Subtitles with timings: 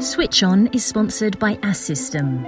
[0.00, 2.46] Switch On is sponsored by Assystem.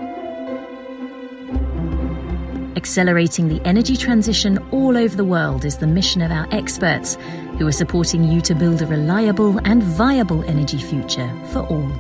[2.77, 7.17] Accelerating the energy transition all over the world is the mission of our experts,
[7.59, 11.91] who are supporting you to build a reliable and viable energy future for all.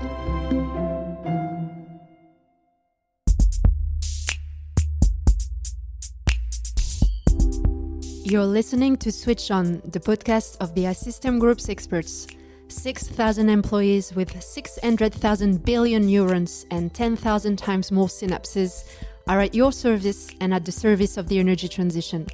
[8.23, 12.29] You're listening to Switch On, the podcast of the Assystem Group's experts.
[12.71, 18.85] 6,000 employees with 600,000 billion neurons and 10,000 times more synapses
[19.27, 22.27] are at your service and at the service of the energy transition.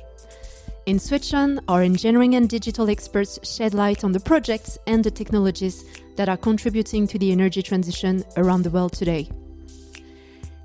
[0.86, 1.00] In
[1.34, 6.28] On, our engineering and digital experts shed light on the projects and the technologies that
[6.28, 9.28] are contributing to the energy transition around the world today.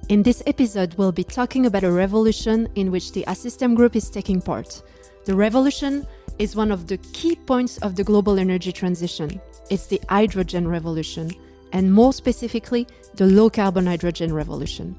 [0.09, 4.09] In this episode, we'll be talking about a revolution in which the Assystem Group is
[4.09, 4.83] taking part.
[5.25, 6.05] The revolution
[6.37, 9.41] is one of the key points of the global energy transition.
[9.69, 11.31] It's the hydrogen revolution,
[11.71, 14.95] and more specifically, the low carbon hydrogen revolution.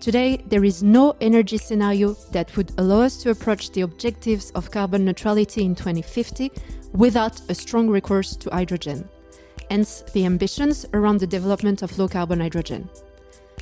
[0.00, 4.70] Today, there is no energy scenario that would allow us to approach the objectives of
[4.70, 6.50] carbon neutrality in 2050
[6.92, 9.06] without a strong recourse to hydrogen.
[9.70, 12.88] Hence, the ambitions around the development of low carbon hydrogen.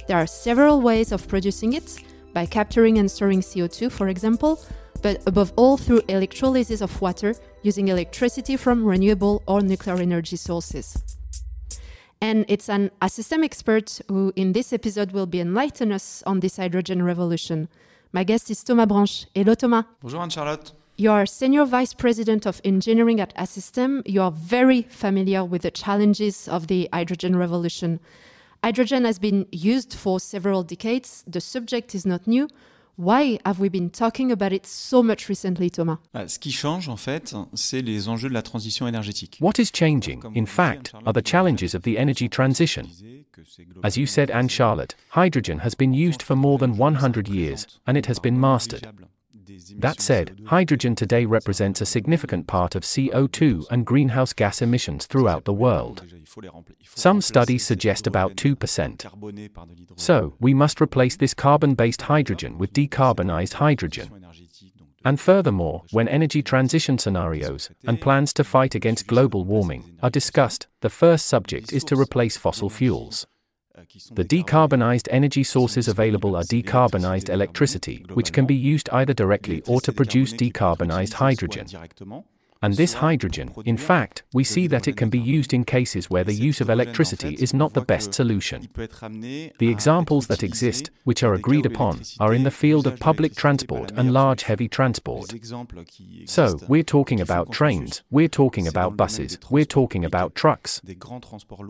[0.07, 4.61] There are several ways of producing it by capturing and storing CO2, for example,
[5.03, 11.03] but above all through electrolysis of water using electricity from renewable or nuclear energy sources.
[12.21, 16.57] And it's an Assystem expert who, in this episode, will be enlighten us on this
[16.57, 17.69] hydrogen revolution.
[18.13, 19.27] My guest is Thomas Branche.
[19.35, 19.85] Hello, Thomas.
[20.01, 20.73] Bonjour, Anne-Charlotte.
[20.97, 24.03] You are Senior Vice President of Engineering at Assystem.
[24.05, 28.01] You are very familiar with the challenges of the hydrogen revolution.
[28.65, 31.23] Hydrogen has been used for several decades.
[31.25, 32.49] The subject is not new.
[32.99, 35.99] Why have we been talking about it so much recently, Thomas?
[36.27, 39.39] Ce qui change, en fait, c'est les enjeux de la transition énergétique.
[39.41, 42.89] What is changing, in fact, are the challenges of the energy transition.
[43.85, 47.97] As you said, Anne Charlotte, hydrogen has been used for more than 100 years, and
[47.97, 48.85] it has been mastered.
[49.77, 55.45] That said, hydrogen today represents a significant part of CO2 and greenhouse gas emissions throughout
[55.45, 56.05] the world.
[56.85, 59.97] Some studies suggest about 2%.
[59.97, 64.11] So, we must replace this carbon based hydrogen with decarbonized hydrogen.
[65.05, 70.67] And furthermore, when energy transition scenarios and plans to fight against global warming are discussed,
[70.81, 73.27] the first subject is to replace fossil fuels.
[74.13, 79.81] The decarbonized energy sources available are decarbonized electricity, which can be used either directly or
[79.83, 81.67] to produce decarbonized hydrogen.
[82.61, 86.25] And this hydrogen, in fact, we see that it can be used in cases where
[86.25, 88.69] the use of electricity is not the best solution.
[88.75, 93.93] The examples that exist, which are agreed upon, are in the field of public transport
[93.97, 95.33] and large heavy transport.
[96.27, 100.81] So, we're talking about trains, we're talking about buses, we're talking about trucks.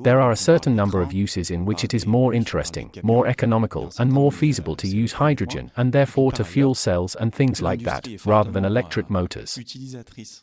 [0.03, 3.93] There are a certain number of uses in which it is more interesting, more economical,
[3.99, 8.09] and more feasible to use hydrogen and therefore to fuel cells and things like that,
[8.25, 9.59] rather than electric motors.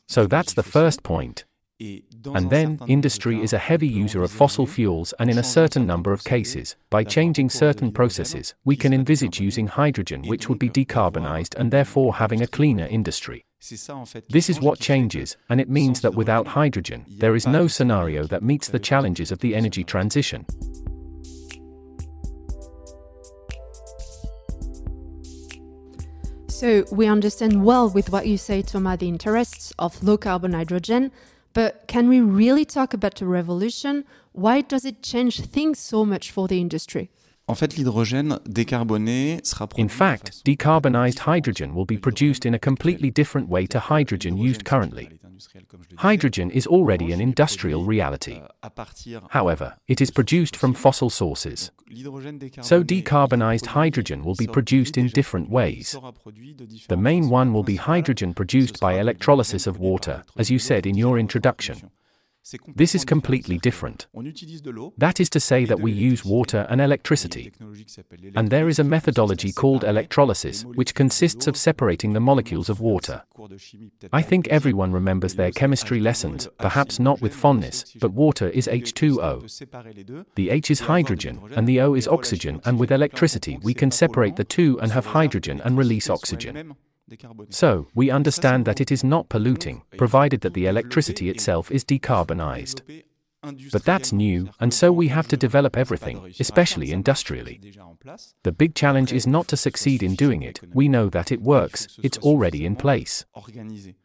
[0.08, 1.46] So that's the first point.
[1.80, 6.12] And then, industry is a heavy user of fossil fuels, and in a certain number
[6.12, 11.56] of cases, by changing certain processes, we can envisage using hydrogen, which would be decarbonized
[11.56, 13.46] and therefore having a cleaner industry.
[14.30, 18.44] This is what changes, and it means that without hydrogen, there is no scenario that
[18.44, 20.46] meets the challenges of the energy transition.
[26.66, 31.12] So we understand well with what you say, Thomas, the interests of low carbon hydrogen.
[31.54, 34.04] But can we really talk about a revolution?
[34.32, 37.12] Why does it change things so much for the industry?
[37.48, 43.12] En fait, l'hydrogène décarboné sera In fact, decarbonized hydrogen will be produced in a completely
[43.12, 45.10] different way to hydrogen used currently.
[45.98, 48.42] Hydrogen is already an industrial reality.
[49.30, 51.72] However, it is produced from fossil sources.
[52.62, 55.96] So decarbonized hydrogen will be produced in different ways.
[56.90, 60.98] The main one will be hydrogen produced by electrolysis of water, as you said in
[60.98, 61.92] your introduction.
[62.76, 64.06] This is completely different.
[64.98, 67.52] That is to say that we use water and electricity.
[68.36, 73.24] And there is a methodology called electrolysis, which consists of separating the molecules of water.
[74.14, 80.36] I think everyone remembers their chemistry lessons, perhaps not with fondness, but water is H2O.
[80.36, 84.36] The H is hydrogen, and the O is oxygen, and with electricity we can separate
[84.36, 86.76] the two and have hydrogen and release oxygen.
[87.50, 92.82] So, we understand that it is not polluting, provided that the electricity itself is decarbonized.
[93.72, 97.60] But that's new, and so we have to develop everything, especially industrially.
[98.44, 101.88] The big challenge is not to succeed in doing it, we know that it works,
[102.04, 103.26] it's already in place.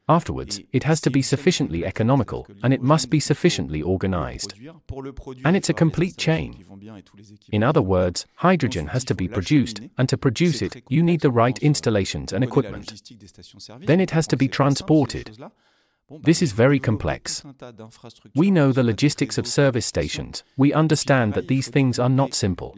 [0.09, 4.55] Afterwards, it has to be sufficiently economical, and it must be sufficiently organized.
[5.45, 6.65] And it's a complete chain.
[7.53, 11.31] In other words, hydrogen has to be produced, and to produce it, you need the
[11.31, 13.03] right installations and equipment.
[13.87, 15.39] Then it has to be transported.
[16.23, 17.43] This is very complex.
[18.35, 22.75] We know the logistics of service stations, we understand that these things are not simple.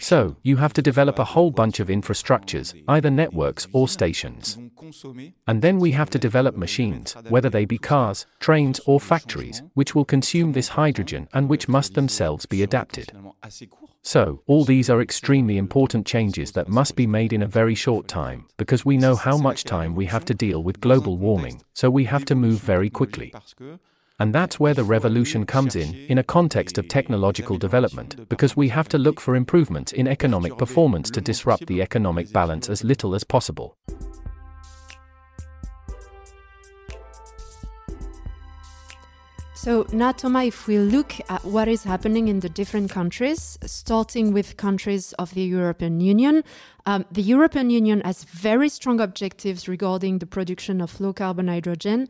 [0.00, 4.58] So, you have to develop a whole bunch of infrastructures, either networks or stations.
[5.46, 9.94] And then we have to develop machines, whether they be cars, trains, or factories, which
[9.94, 13.12] will consume this hydrogen and which must themselves be adapted.
[14.06, 18.06] So, all these are extremely important changes that must be made in a very short
[18.06, 21.88] time, because we know how much time we have to deal with global warming, so
[21.88, 23.32] we have to move very quickly.
[24.20, 28.68] And that's where the revolution comes in, in a context of technological development, because we
[28.68, 33.14] have to look for improvements in economic performance to disrupt the economic balance as little
[33.14, 33.76] as possible.
[39.64, 44.34] So now, Thomas, if we look at what is happening in the different countries, starting
[44.34, 46.44] with countries of the European Union,
[46.84, 52.08] um, the European Union has very strong objectives regarding the production of low carbon hydrogen.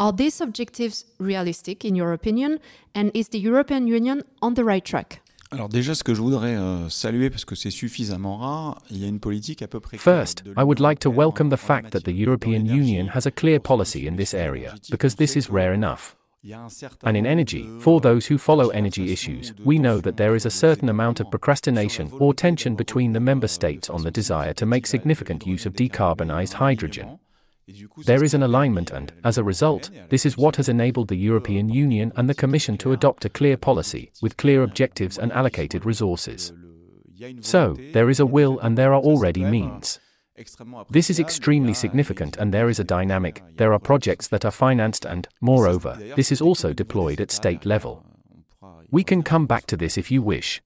[0.00, 2.58] Are these objectives realistic, in your opinion?
[2.94, 5.20] And is the European Union on the right track?
[5.52, 9.04] Alors déjà, ce que je voudrais euh, saluer, parce que c'est suffisamment rare, il y
[9.04, 9.98] a une politique à peu près.
[9.98, 13.60] First, I would like to welcome the fact that the European Union has a clear
[13.60, 16.16] policy in this area, because this is rare enough.
[17.02, 20.50] And in energy, for those who follow energy issues, we know that there is a
[20.50, 24.86] certain amount of procrastination or tension between the member states on the desire to make
[24.86, 27.18] significant use of decarbonized hydrogen.
[28.04, 31.70] There is an alignment, and, as a result, this is what has enabled the European
[31.70, 36.52] Union and the Commission to adopt a clear policy, with clear objectives and allocated resources.
[37.40, 39.98] So, there is a will and there are already means.
[40.90, 45.04] This is extremely significant and there is a dynamic, there are projects that are financed
[45.04, 48.04] and, moreover, this is also deployed at state level.
[48.90, 50.62] We can come back to this if you wish.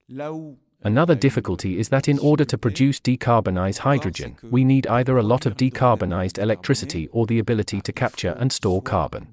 [0.84, 5.44] Another difficulty is that in order to produce decarbonized hydrogen, we need either a lot
[5.44, 9.26] of decarbonized electricity or the ability to capture and store carbon.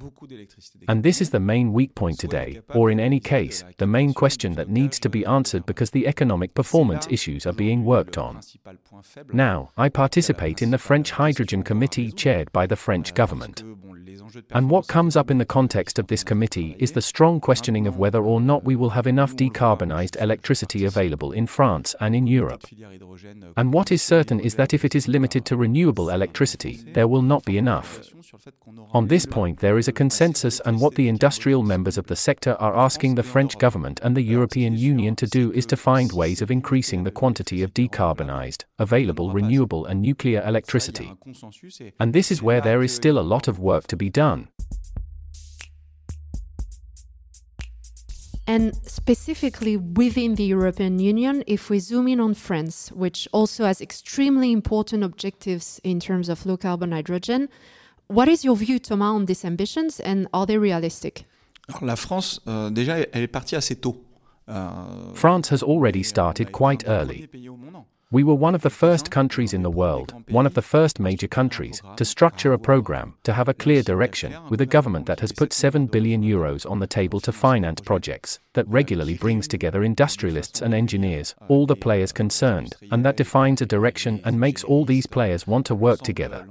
[0.87, 4.53] And this is the main weak point today, or in any case, the main question
[4.53, 8.41] that needs to be answered because the economic performance issues are being worked on.
[9.31, 13.63] Now, I participate in the French Hydrogen Committee chaired by the French government.
[14.51, 17.97] And what comes up in the context of this committee is the strong questioning of
[17.97, 22.65] whether or not we will have enough decarbonized electricity available in France and in Europe.
[23.57, 27.21] And what is certain is that if it is limited to renewable electricity, there will
[27.21, 28.01] not be enough.
[28.93, 32.53] On this point, there is a consensus, and what the industrial members of the sector
[32.59, 36.41] are asking the French government and the European Union to do is to find ways
[36.41, 41.13] of increasing the quantity of decarbonized, available renewable and nuclear electricity.
[41.99, 44.47] And this is where there is still a lot of work to be done.
[48.47, 53.81] And specifically within the European Union, if we zoom in on France, which also has
[53.81, 57.49] extremely important objectives in terms of low carbon hydrogen,
[58.07, 61.25] what is your view, Thomas, on these ambitions and are they realistic?
[61.67, 63.97] Alors, la France, euh, déjà, elle est partie assez tôt.
[64.47, 67.27] Euh, France has already started quite early.
[68.11, 71.27] We were one of the first countries in the world, one of the first major
[71.27, 75.31] countries, to structure a program, to have a clear direction, with a government that has
[75.31, 80.61] put 7 billion euros on the table to finance projects, that regularly brings together industrialists
[80.61, 85.07] and engineers, all the players concerned, and that defines a direction and makes all these
[85.07, 86.47] players want to work together.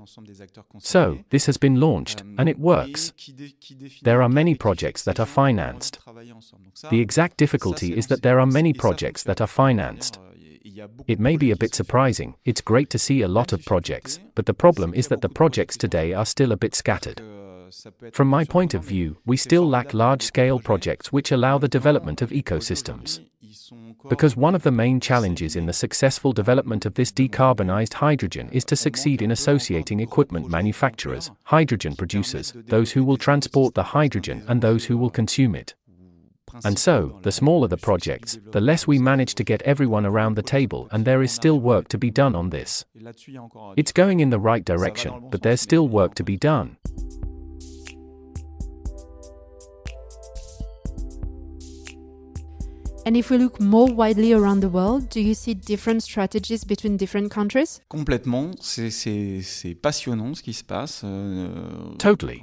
[0.80, 3.12] So, this has been launched, and it works.
[4.02, 6.00] There are many projects that are financed.
[6.90, 10.18] The exact difficulty is that there are many projects that are financed.
[11.06, 14.46] It may be a bit surprising, it's great to see a lot of projects, but
[14.46, 17.20] the problem is that the projects today are still a bit scattered.
[18.12, 22.22] From my point of view, we still lack large scale projects which allow the development
[22.22, 23.20] of ecosystems.
[24.08, 28.64] Because one of the main challenges in the successful development of this decarbonized hydrogen is
[28.66, 34.60] to succeed in associating equipment manufacturers, hydrogen producers, those who will transport the hydrogen, and
[34.60, 35.74] those who will consume it.
[36.64, 40.42] And so, the smaller the projects, the less we manage to get everyone around the
[40.42, 42.84] table, and there is still work to be done on this.
[43.76, 46.76] It's going in the right direction, but there's still work to be done.
[53.06, 56.96] And if we look more widely around the world, do you see different strategies between
[56.96, 57.82] different countries?
[57.90, 61.02] Complètement, c'est passionnant ce qui se passe.
[61.04, 62.42] Euh, totally.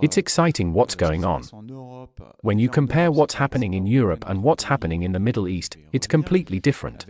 [0.00, 1.42] It's exciting what's going on.
[2.40, 6.06] When you compare what's happening in Europe and what's happening in the Middle East, it's
[6.06, 7.06] completely different.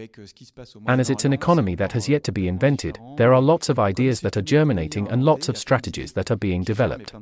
[0.88, 3.78] And as it's an economy that has yet to be invented, there are lots of
[3.78, 7.14] ideas that are germinating and lots of strategies that are being developed.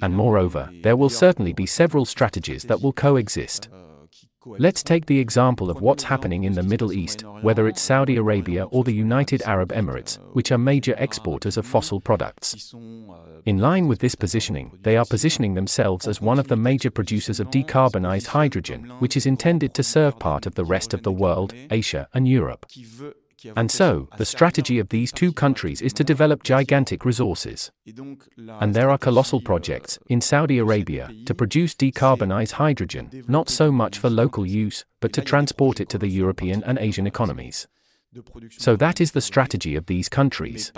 [0.00, 3.68] And moreover, there will certainly be several strategies that will coexist.
[4.46, 8.64] Let's take the example of what's happening in the Middle East, whether it's Saudi Arabia
[8.64, 12.74] or the United Arab Emirates, which are major exporters of fossil products.
[13.46, 17.40] In line with this positioning, they are positioning themselves as one of the major producers
[17.40, 21.54] of decarbonized hydrogen, which is intended to serve part of the rest of the world,
[21.70, 22.66] Asia, and Europe.
[23.56, 27.70] And so, the strategy of these two countries is to develop gigantic resources.
[28.60, 33.98] And there are colossal projects in Saudi Arabia to produce decarbonized hydrogen, not so much
[33.98, 37.66] for local use, but to transport it to the European and Asian economies.
[38.58, 40.72] So that is the strategy of these countries.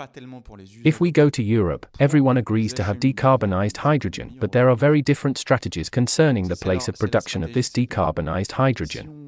[0.83, 5.01] If we go to Europe, everyone agrees to have decarbonized hydrogen, but there are very
[5.01, 9.27] different strategies concerning the place of production of this decarbonized hydrogen.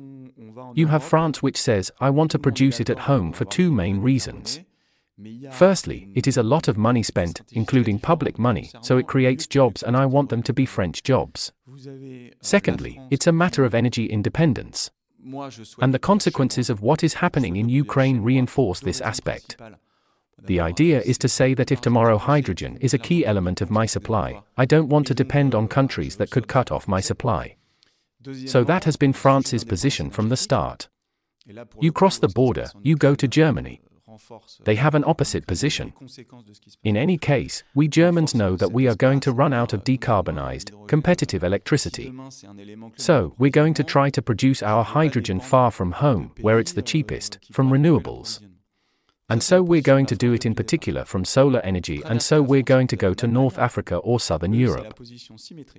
[0.73, 4.01] You have France which says, I want to produce it at home for two main
[4.01, 4.59] reasons.
[5.51, 9.83] Firstly, it is a lot of money spent, including public money, so it creates jobs
[9.83, 11.51] and I want them to be French jobs.
[12.41, 14.91] Secondly, it's a matter of energy independence.
[15.81, 19.57] And the consequences of what is happening in Ukraine reinforce this aspect.
[20.41, 23.85] The idea is to say that if tomorrow hydrogen is a key element of my
[23.85, 27.57] supply, I don't want to depend on countries that could cut off my supply.
[28.45, 30.89] So that has been France's position from the start.
[31.79, 33.81] You cross the border, you go to Germany.
[34.63, 35.93] They have an opposite position.
[36.83, 40.87] In any case, we Germans know that we are going to run out of decarbonized,
[40.87, 42.13] competitive electricity.
[42.97, 46.81] So, we're going to try to produce our hydrogen far from home, where it's the
[46.81, 48.41] cheapest, from renewables.
[49.29, 52.63] And so we're going to do it in particular from solar energy, and so we're
[52.63, 54.99] going to go to North Africa or Southern Europe.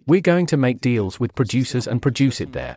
[0.06, 2.76] We're going to make deals with producers and produce it there.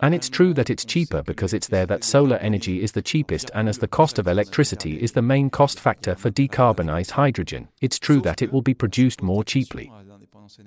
[0.00, 3.50] And it's true that it's cheaper because it's there that solar energy is the cheapest,
[3.54, 7.98] and as the cost of electricity is the main cost factor for decarbonized hydrogen, it's
[7.98, 9.92] true that it will be produced more cheaply.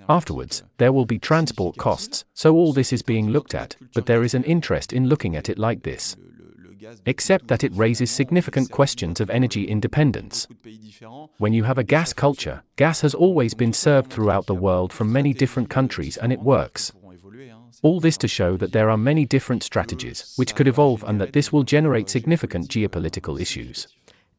[0.08, 4.24] Afterwards, there will be transport costs, so all this is being looked at, but there
[4.24, 6.16] is an interest in looking at it like this
[7.06, 10.48] except that it raises significant questions of energy independence.
[11.38, 15.12] When you have a gas culture, gas has always been served throughout the world from
[15.12, 16.92] many different countries and it works.
[17.84, 21.34] All this to show that there are many different strategies, which could evolve and that
[21.34, 23.88] this will generate significant geopolitical issues.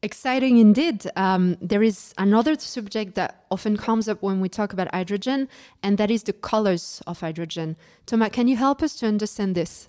[0.01, 1.09] Exciting indeed.
[1.15, 5.47] Um, there is another subject that often comes up when we talk about hydrogen,
[5.81, 7.77] and that is the colors of hydrogen.
[8.05, 9.87] Thomas, can you help us to understand this?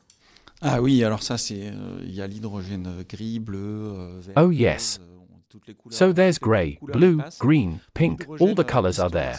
[0.62, 4.34] Ah oui, alors ça c'est euh, il y a l'hydrogène euh, gris, bleu, euh, vert.
[4.36, 5.00] Oh yes.
[5.90, 9.38] So there's grey, blue, green, pink, all the colors are there.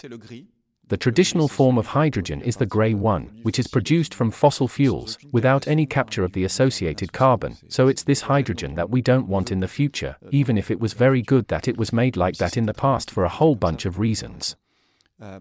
[0.87, 5.17] The traditional form of hydrogen is the grey one, which is produced from fossil fuels,
[5.31, 9.51] without any capture of the associated carbon, so it's this hydrogen that we don't want
[9.51, 12.55] in the future, even if it was very good that it was made like that
[12.55, 14.55] in the past for a whole bunch of reasons.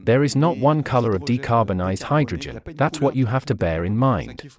[0.00, 3.98] There is not one color of decarbonized hydrogen, that's what you have to bear in
[3.98, 4.50] mind.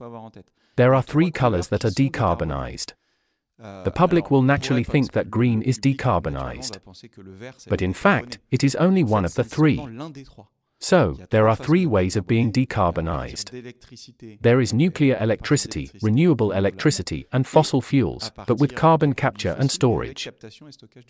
[0.77, 2.93] There are three colors that are decarbonized.
[3.57, 6.79] The public will naturally think that green is decarbonized.
[7.69, 9.79] But in fact, it is only one of the three.
[10.81, 14.41] So, there are three ways of being decarbonized.
[14.41, 20.29] There is nuclear electricity, renewable electricity, and fossil fuels, but with carbon capture and storage.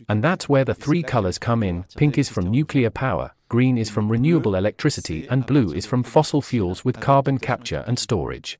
[0.08, 3.90] And that's where the three colors come in pink is from nuclear power, green is
[3.90, 8.58] from renewable electricity, and blue is from fossil fuels with carbon capture and storage.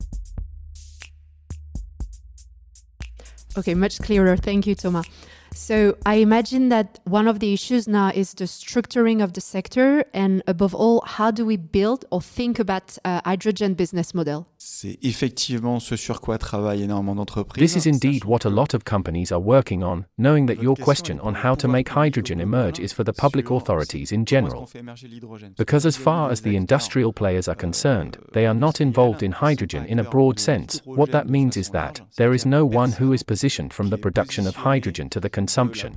[3.56, 4.36] Okay, much clearer.
[4.36, 5.06] Thank you, Thomas.
[5.56, 10.04] So I imagine that one of the issues now is the structuring of the sector,
[10.12, 14.46] and above all, how do we build or think about a hydrogen business model?
[14.58, 17.58] C'est effectivement ce sur quoi travaillent énormément d'entreprises.
[17.58, 21.18] This is indeed what a lot of companies are working on, knowing that your question
[21.20, 24.68] on how to make hydrogen emerge is for the public authorities in general.
[25.56, 29.86] Because as far as the industrial players are concerned, they are not involved in hydrogen
[29.86, 30.82] in a broad sense.
[30.84, 34.46] What that means is that there is no one who is positioned from the production
[34.46, 35.96] of hydrogen to the consumption.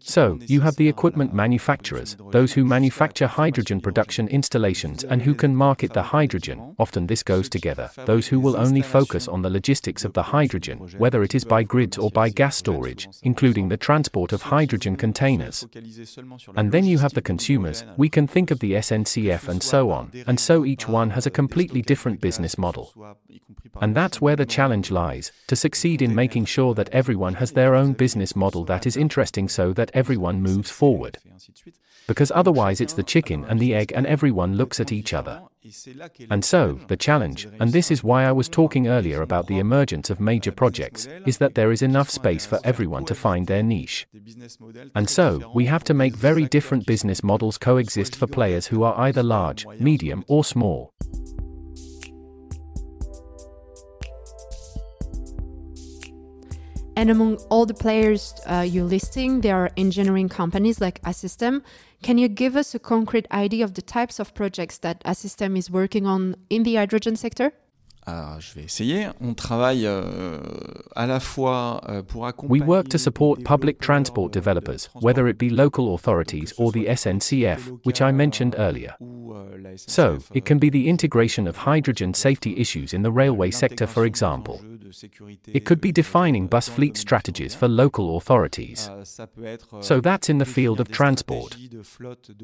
[0.00, 5.54] So, you have the equipment manufacturers, those who manufacture hydrogen production installations and who can
[5.56, 10.04] market the hydrogen, often this goes together, those who will only focus on the logistics
[10.04, 14.32] of the hydrogen, whether it is by grids or by gas storage, including the transport
[14.32, 15.66] of hydrogen containers.
[16.54, 20.12] And then you have the consumers, we can think of the SNCF and so on,
[20.28, 22.86] and so each one has a completely different business model.
[23.80, 27.74] And that's where the challenge lies, to succeed in making sure that everyone has their
[27.74, 31.18] own business model that is interesting so that everyone moves forward.
[32.06, 35.42] Because otherwise it's the chicken and the egg and everyone looks at each other.
[36.30, 40.10] And so, the challenge, and this is why I was talking earlier about the emergence
[40.10, 44.08] of major projects, is that there is enough space for everyone to find their niche.
[44.96, 48.98] And so, we have to make very different business models coexist for players who are
[48.98, 50.92] either large, medium, or small.
[56.94, 61.62] And among all the players uh, you're listing, there are engineering companies like Assystem.
[62.02, 65.70] Can you give us a concrete idea of the types of projects that Assystem is
[65.70, 67.52] working on in the hydrogen sector?
[68.04, 69.06] Alors, je vais essayer.
[69.20, 70.38] On travaille euh,
[70.96, 75.48] à la fois euh, pour We work to support public transport developers, whether it be
[75.50, 78.94] local authorities or the SNCF, which I mentioned earlier.
[79.00, 83.86] euh, So, it can be the integration of hydrogen safety issues in the railway sector,
[83.86, 84.60] for example.
[85.46, 88.90] It could be defining bus fleet strategies for local authorities.
[89.80, 91.56] So that's in the field of transport.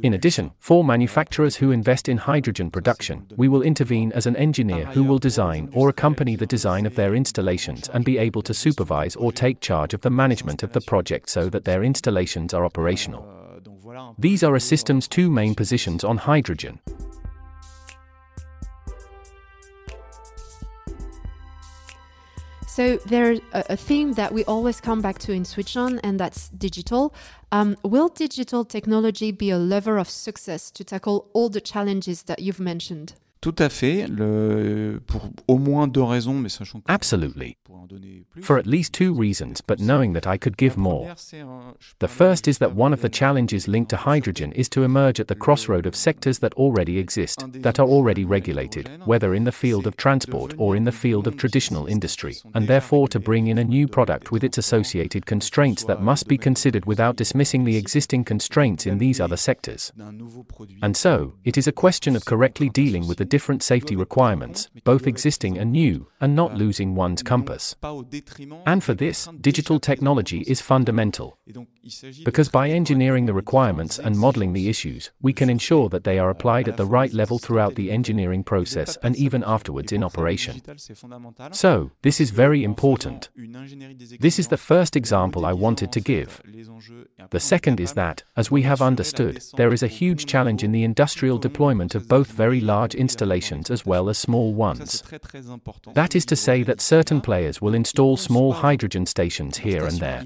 [0.03, 4.87] In addition, for manufacturers who invest in hydrogen production, we will intervene as an engineer
[4.87, 9.17] who will design or accompany the design of their installations and be able to supervise
[9.17, 13.27] or take charge of the management of the project so that their installations are operational.
[14.19, 16.81] These are Assystem's two main positions on hydrogen.
[22.67, 26.21] So there's a, a theme that we always come back to in Switch On, and
[26.21, 27.13] that's digital.
[27.51, 32.39] Um, will digital technology be a lever of success to tackle all the challenges that
[32.39, 33.15] you've mentioned?
[33.41, 37.51] Tout à fait, le, pour au moins deux raisons, mais sachant que Absolutely.
[37.51, 38.43] je pourrais en donner plus.
[38.43, 41.15] For at least two reasons, but knowing that I could give more.
[42.01, 45.29] The first is that one of the challenges linked to hydrogen is to emerge at
[45.29, 49.87] the crossroad of sectors that already exist, that are already regulated, whether in the field
[49.87, 53.65] of transport or in the field of traditional industry, and therefore to bring in a
[53.65, 58.85] new product with its associated constraints that must be considered without dismissing the existing constraints
[58.85, 59.93] in these other sectors.
[60.83, 65.07] And so, it is a question of correctly dealing with the different safety requirements, both
[65.07, 67.75] existing and new, and not losing one's compass.
[68.67, 71.39] And for this, digital technology is fundamental.
[72.25, 76.31] Because by engineering the requirements and modeling the issues, we can ensure that they are
[76.31, 80.61] applied at the right level throughout the engineering process and even afterwards in operation.
[81.53, 83.31] So, this is very important.
[84.21, 86.43] This is the first example I wanted to give.
[87.31, 90.85] The second is that, as we have understood, there is a huge challenge in the
[90.85, 95.03] industrial deployment of both very large installations as well as small ones.
[95.95, 100.23] That is to say that certain players will install small hydrogen stations here and there.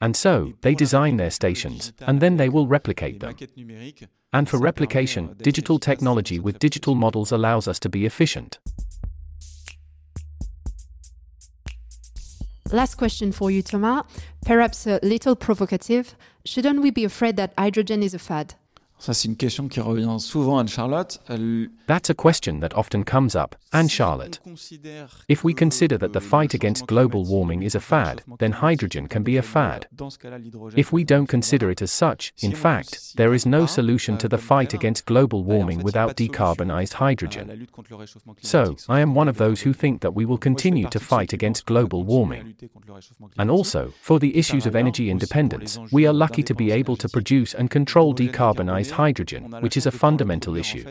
[0.00, 3.36] And so, they design their stations, and then they will replicate them.
[4.32, 8.58] And for replication, digital technology with digital models allows us to be efficient.
[12.70, 14.02] Last question for you, Thomas.
[14.44, 16.14] Perhaps a little provocative.
[16.44, 18.54] Shouldn't we be afraid that hydrogen is a fad?
[18.98, 21.20] Ça, c'est une question qui revient souvent à Charlotte.
[21.28, 24.40] Elle- That's a question that often comes up, Anne Charlotte.
[25.28, 29.22] If we consider that the fight against global warming is a fad, then hydrogen can
[29.22, 29.86] be a fad.
[30.76, 34.36] If we don't consider it as such, in fact, there is no solution to the
[34.36, 37.68] fight against global warming without decarbonized hydrogen.
[38.42, 41.64] So, I am one of those who think that we will continue to fight against
[41.66, 42.54] global warming.
[43.38, 47.08] And also, for the issues of energy independence, we are lucky to be able to
[47.08, 50.84] produce and control decarbonized hydrogen, which is a fundamental issue.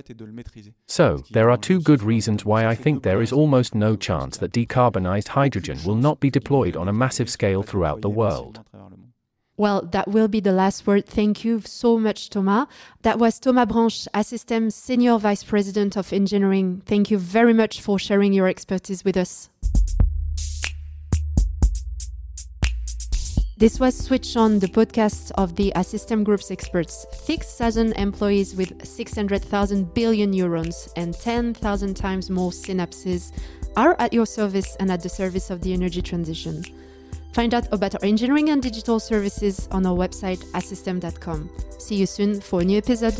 [0.85, 4.51] So, there are two good reasons why I think there is almost no chance that
[4.51, 8.63] decarbonized hydrogen will not be deployed on a massive scale throughout the world.
[9.59, 11.07] Well, that will be the last word.
[11.07, 12.67] Thank you so much, Thomas.
[13.01, 16.83] That was Thomas Branche, Assystem Senior Vice President of Engineering.
[16.85, 19.49] Thank you very much for sharing your expertise with us.
[23.59, 27.07] This was Switch On, the podcast of the Assystem Group's experts.
[27.11, 33.31] 6,000 employees with 600,000 billion neurons and 10,000 times more synapses
[33.75, 36.63] are at your service and at the service of the energy transition.
[37.33, 41.49] Find out about our engineering and digital services on our website, assystem.com.
[41.79, 43.17] See you soon for a new episode.